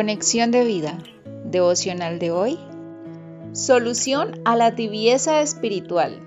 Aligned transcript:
Conexión 0.00 0.50
de 0.50 0.64
vida. 0.64 0.96
Devocional 1.44 2.18
de 2.18 2.30
hoy. 2.30 2.58
Solución 3.52 4.40
a 4.46 4.56
la 4.56 4.74
tibieza 4.74 5.42
espiritual. 5.42 6.26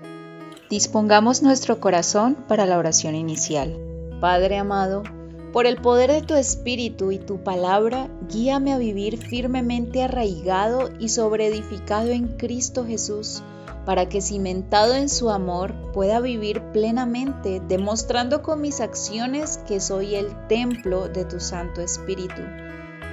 Dispongamos 0.70 1.42
nuestro 1.42 1.80
corazón 1.80 2.36
para 2.46 2.66
la 2.66 2.78
oración 2.78 3.16
inicial. 3.16 3.76
Padre 4.20 4.58
amado, 4.58 5.02
por 5.52 5.66
el 5.66 5.78
poder 5.78 6.12
de 6.12 6.22
tu 6.22 6.34
Espíritu 6.34 7.10
y 7.10 7.18
tu 7.18 7.42
palabra, 7.42 8.08
guíame 8.30 8.72
a 8.72 8.78
vivir 8.78 9.16
firmemente 9.16 10.04
arraigado 10.04 10.90
y 11.00 11.08
sobreedificado 11.08 12.10
en 12.10 12.28
Cristo 12.28 12.86
Jesús, 12.86 13.42
para 13.84 14.08
que 14.08 14.20
cimentado 14.20 14.94
en 14.94 15.08
su 15.08 15.30
amor 15.30 15.74
pueda 15.92 16.20
vivir 16.20 16.62
plenamente, 16.72 17.60
demostrando 17.66 18.40
con 18.40 18.60
mis 18.60 18.80
acciones 18.80 19.58
que 19.66 19.80
soy 19.80 20.14
el 20.14 20.28
templo 20.46 21.08
de 21.08 21.24
tu 21.24 21.40
Santo 21.40 21.80
Espíritu. 21.80 22.40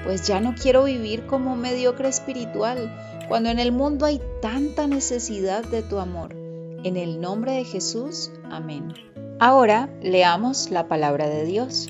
Pues 0.04 0.28
ya 0.28 0.40
no 0.40 0.56
quiero 0.56 0.86
vivir 0.86 1.26
como 1.28 1.56
mediocre 1.56 2.10
espiritual, 2.10 2.92
cuando 3.28 3.50
en 3.50 3.60
el 3.60 3.72
mundo 3.72 4.06
hay 4.06 4.20
tanta 4.42 4.88
necesidad 4.88 5.64
de 5.64 5.84
tu 5.84 6.00
amor. 6.00 6.36
En 6.84 6.98
el 6.98 7.22
nombre 7.22 7.54
de 7.54 7.64
Jesús, 7.64 8.32
amén. 8.50 8.94
Ahora 9.40 9.90
leamos 10.02 10.72
la 10.72 10.88
palabra 10.88 11.30
de 11.30 11.46
Dios. 11.46 11.88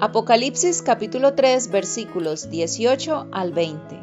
Apocalipsis 0.00 0.82
capítulo 0.82 1.34
3 1.34 1.70
versículos 1.70 2.50
18 2.50 3.28
al 3.30 3.52
20. 3.52 3.98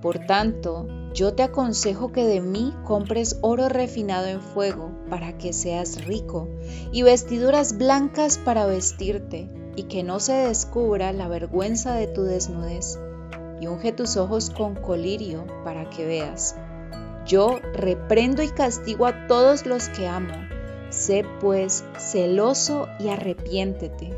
Por 0.00 0.20
tanto, 0.20 0.86
yo 1.14 1.34
te 1.34 1.42
aconsejo 1.42 2.12
que 2.12 2.24
de 2.24 2.40
mí 2.40 2.74
compres 2.84 3.38
oro 3.42 3.68
refinado 3.68 4.26
en 4.26 4.40
fuego 4.40 4.90
para 5.10 5.36
que 5.36 5.52
seas 5.52 6.06
rico 6.06 6.48
y 6.92 7.02
vestiduras 7.02 7.76
blancas 7.76 8.38
para 8.38 8.64
vestirte 8.64 9.50
y 9.76 9.84
que 9.84 10.02
no 10.02 10.20
se 10.20 10.32
descubra 10.32 11.12
la 11.12 11.28
vergüenza 11.28 11.94
de 11.94 12.06
tu 12.06 12.22
desnudez 12.22 12.98
y 13.60 13.68
unge 13.68 13.92
tus 13.92 14.16
ojos 14.16 14.50
con 14.50 14.74
colirio 14.74 15.44
para 15.64 15.88
que 15.88 16.04
veas. 16.04 16.56
Yo 17.26 17.60
reprendo 17.72 18.42
y 18.42 18.48
castigo 18.48 19.06
a 19.06 19.28
todos 19.28 19.66
los 19.66 19.88
que 19.88 20.08
amo. 20.08 20.34
Sé 20.90 21.24
pues 21.40 21.84
celoso 21.96 22.88
y 22.98 23.08
arrepiéntete. 23.08 24.10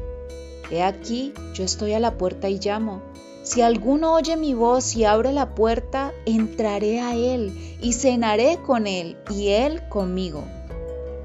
He 0.70 0.82
aquí, 0.82 1.34
yo 1.52 1.64
estoy 1.64 1.92
a 1.92 2.00
la 2.00 2.16
puerta 2.16 2.48
y 2.48 2.58
llamo. 2.58 3.02
Si 3.42 3.60
alguno 3.60 4.14
oye 4.14 4.38
mi 4.38 4.54
voz 4.54 4.96
y 4.96 5.04
abre 5.04 5.30
la 5.32 5.54
puerta, 5.54 6.12
entraré 6.24 7.00
a 7.00 7.14
él 7.14 7.52
y 7.82 7.92
cenaré 7.92 8.58
con 8.64 8.86
él 8.86 9.18
y 9.28 9.48
él 9.48 9.86
conmigo. 9.90 10.42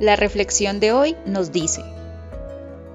La 0.02 0.17
reflexión 0.17 0.81
de 0.81 0.91
hoy 0.91 1.16
nos 1.25 1.53
dice, 1.53 1.81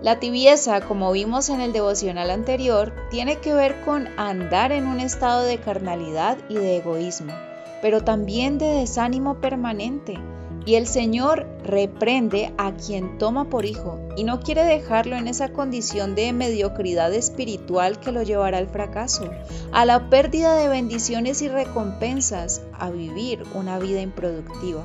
la 0.05 0.21
tibieza, 0.21 0.83
como 0.83 1.13
vimos 1.13 1.49
en 1.49 1.63
el 1.63 1.73
devocional 1.73 2.31
anterior, 2.31 2.93
tiene 3.11 3.39
que 3.39 3.55
ver 3.55 3.81
con 3.87 4.07
andar 4.19 4.71
en 4.71 4.87
un 4.87 5.01
estado 5.01 5.45
de 5.45 5.57
carnalidad 5.57 6.37
y 6.51 6.57
de 6.57 6.77
egoísmo, 6.77 7.33
pero 7.81 8.05
también 8.05 8.59
de 8.59 8.67
desánimo 8.67 9.41
permanente 9.41 10.19
y 10.67 10.75
el 10.75 10.87
Señor 10.87 11.47
reprende 11.65 12.53
a 12.59 12.73
quien 12.73 13.17
toma 13.17 13.49
por 13.49 13.65
hijo 13.65 13.99
y 14.15 14.25
no 14.25 14.41
quiere 14.41 14.63
dejarlo 14.65 15.17
en 15.17 15.27
esa 15.27 15.55
condición 15.55 16.15
de 16.15 16.35
mediocridad 16.35 17.13
espiritual 17.15 17.99
que 17.99 18.13
lo 18.13 18.23
llevará 18.23 18.59
al 18.59 18.69
fracaso, 18.69 19.31
a 19.73 19.87
la 19.87 20.11
pérdida 20.11 20.55
de 20.55 20.69
bendiciones 20.69 21.41
y 21.41 21.49
recompensas, 21.49 22.61
a 22.75 22.91
vivir 22.91 23.43
una 23.55 23.79
vida 23.79 24.03
improductiva. 24.03 24.85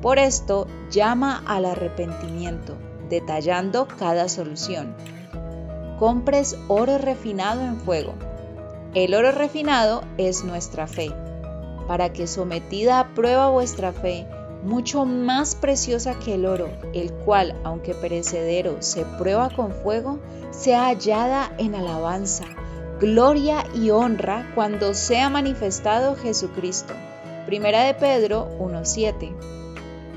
Por 0.00 0.20
esto 0.20 0.68
llama 0.92 1.42
al 1.44 1.64
arrepentimiento, 1.64 2.76
detallando 3.08 3.86
cada 3.86 4.28
solución. 4.28 4.94
Compres 5.98 6.56
oro 6.68 6.98
refinado 6.98 7.62
en 7.62 7.78
fuego. 7.80 8.14
El 8.94 9.14
oro 9.14 9.32
refinado 9.32 10.02
es 10.16 10.44
nuestra 10.44 10.86
fe, 10.86 11.12
para 11.86 12.12
que 12.12 12.26
sometida 12.26 13.00
a 13.00 13.14
prueba 13.14 13.50
vuestra 13.50 13.92
fe, 13.92 14.26
mucho 14.62 15.04
más 15.04 15.54
preciosa 15.54 16.18
que 16.18 16.34
el 16.34 16.46
oro, 16.46 16.68
el 16.94 17.12
cual, 17.12 17.54
aunque 17.64 17.94
perecedero, 17.94 18.76
se 18.80 19.04
prueba 19.04 19.50
con 19.50 19.72
fuego, 19.72 20.18
sea 20.50 20.86
hallada 20.86 21.52
en 21.58 21.74
alabanza, 21.74 22.44
gloria 23.00 23.64
y 23.74 23.90
honra 23.90 24.50
cuando 24.54 24.94
sea 24.94 25.30
manifestado 25.30 26.16
Jesucristo. 26.16 26.94
Primera 27.46 27.84
de 27.84 27.94
Pedro 27.94 28.48
1.7. 28.58 29.32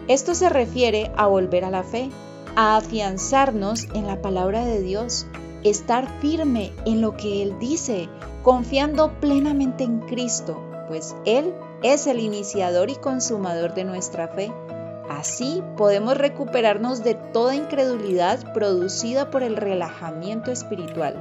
Esto 0.07 0.34
se 0.34 0.50
refiere 0.50 1.12
a 1.16 1.28
volver 1.28 1.63
a 1.63 1.69
la 1.69 1.84
fe, 1.84 2.09
a 2.56 2.78
afianzarnos 2.78 3.88
en 3.94 4.07
la 4.07 4.22
palabra 4.22 4.66
de 4.66 4.81
Dios, 4.81 5.25
estar 5.63 6.07
firme 6.19 6.72
en 6.85 7.01
lo 7.01 7.16
que 7.16 7.44
Él 7.44 7.57
dice, 7.59 8.09
confiando 8.44 9.12
plenamente 9.19 9.84
en 9.84 10.00
Cristo, 10.00 10.62
pues 10.88 11.16
Él 11.25 11.53
es 11.84 12.07
el 12.07 12.19
iniciador 12.19 12.89
y 12.89 12.95
consumador 12.95 13.73
de 13.73 13.84
nuestra 13.84 14.28
fe. 14.28 14.51
Así 15.09 15.63
podemos 15.78 16.17
recuperarnos 16.17 17.03
de 17.03 17.16
toda 17.16 17.56
incredulidad 17.56 18.53
producida 18.53 19.29
por 19.29 19.44
el 19.44 19.57
relajamiento 19.57 20.51
espiritual. 20.51 21.16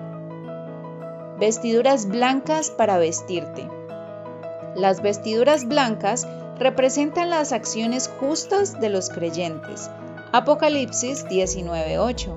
Vestiduras 1.39 2.07
blancas 2.07 2.71
para 2.71 2.99
vestirte. 2.99 3.69
Las 4.77 5.03
vestiduras 5.03 5.67
blancas 5.67 6.29
representan 6.59 7.31
las 7.31 7.53
acciones 7.53 8.11
justas 8.21 8.79
de 8.81 8.91
los 8.91 9.09
creyentes. 9.09 9.91
Apocalipsis 10.33 11.27
19:8. 11.29 12.37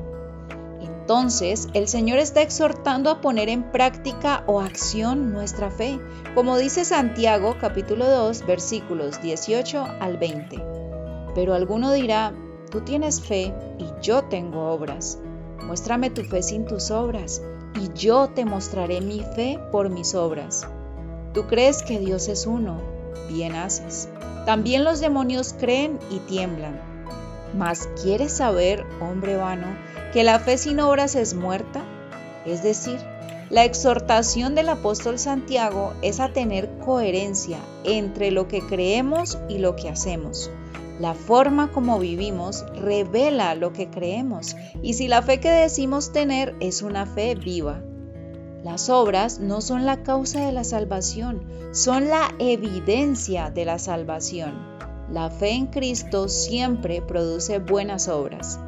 Entonces, 0.82 1.68
el 1.76 1.88
Señor 1.88 2.18
está 2.18 2.42
exhortando 2.42 3.12
a 3.12 3.22
poner 3.22 3.50
en 3.50 3.72
práctica 3.72 4.44
o 4.48 4.62
acción 4.62 5.32
nuestra 5.32 5.70
fe, 5.70 6.00
como 6.34 6.58
dice 6.58 6.86
Santiago 6.86 7.56
capítulo 7.62 8.10
2 8.10 8.48
versículos 8.48 9.22
18 9.22 9.86
al 10.00 10.18
20. 10.18 10.60
Pero 11.36 11.54
alguno 11.54 11.92
dirá, 11.92 12.34
tú 12.72 12.82
tienes 12.82 13.22
fe 13.22 13.54
y 13.78 13.86
yo 14.02 14.24
tengo 14.24 14.72
obras. 14.72 15.20
Muéstrame 15.62 16.10
tu 16.10 16.24
fe 16.24 16.42
sin 16.42 16.66
tus 16.66 16.90
obras, 16.90 17.44
y 17.80 17.92
yo 17.94 18.30
te 18.30 18.44
mostraré 18.44 19.02
mi 19.02 19.20
fe 19.36 19.60
por 19.72 19.92
mis 19.92 20.16
obras. 20.16 20.68
Tú 21.36 21.46
crees 21.46 21.84
que 21.84 22.00
Dios 22.00 22.28
es 22.28 22.48
uno, 22.48 22.82
bien 23.30 23.54
haces. 23.54 24.10
También 24.48 24.84
los 24.84 25.00
demonios 25.00 25.54
creen 25.54 26.00
y 26.10 26.18
tiemblan. 26.18 26.93
Mas 27.56 27.90
¿quieres 28.02 28.34
saber, 28.34 28.86
hombre 29.00 29.38
vano, 29.38 29.68
que 30.12 30.24
la 30.24 30.40
fe 30.40 30.58
sin 30.58 30.80
obras 30.80 31.16
es 31.16 31.34
muerta? 31.34 31.84
Es 32.46 32.64
decir, 32.64 33.00
la 33.50 33.66
exhortación 33.66 34.56
del 34.56 34.70
apóstol 34.70 35.20
Santiago 35.20 35.94
es 36.02 36.20
a 36.20 36.34
tener 36.34 36.70
coherencia 36.80 37.60
entre 37.84 38.32
lo 38.32 38.48
que 38.48 38.62
creemos 38.62 39.38
y 39.48 39.60
lo 39.60 39.76
que 39.76 39.90
hacemos. 39.90 40.50
La 41.00 41.14
forma 41.14 41.72
como 41.72 42.00
vivimos 42.00 42.66
revela 42.76 43.54
lo 43.56 43.74
que 43.74 43.90
creemos 43.90 44.56
y 44.82 44.94
si 44.94 45.08
la 45.08 45.22
fe 45.22 45.40
que 45.40 45.52
decimos 45.52 46.12
tener 46.12 46.56
es 46.60 46.82
una 46.82 47.06
fe 47.06 47.36
viva. 47.36 47.82
Las 48.64 48.90
obras 48.90 49.40
no 49.40 49.62
son 49.62 49.86
la 49.86 50.04
causa 50.04 50.46
de 50.46 50.52
la 50.52 50.64
salvación, 50.64 51.46
son 51.74 52.08
la 52.08 52.34
evidencia 52.40 53.50
de 53.50 53.66
la 53.66 53.78
salvación. 53.78 54.73
La 55.14 55.30
fe 55.30 55.52
en 55.52 55.68
Cristo 55.68 56.28
siempre 56.28 57.00
produce 57.00 57.60
buenas 57.60 58.08
obras. 58.08 58.60